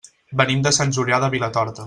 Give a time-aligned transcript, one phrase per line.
[0.41, 1.79] Venim de Sant Julià de Vilatorta.